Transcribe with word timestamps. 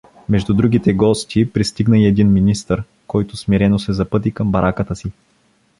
Между 0.29 0.53
другите 0.53 0.93
гости 0.93 1.51
пристигна 1.53 1.97
и 1.97 2.05
един 2.05 2.33
министър, 2.33 2.83
който 3.07 3.37
смирено 3.37 3.79
се 3.79 3.93
запъти 3.93 4.31
към 4.33 4.51
бараката 4.51 4.95
си. 4.95 5.11